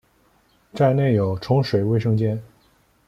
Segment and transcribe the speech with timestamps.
[0.73, 2.41] 站内有冲水卫生间。